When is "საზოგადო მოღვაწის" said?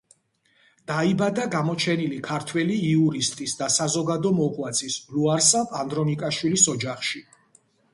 3.77-5.01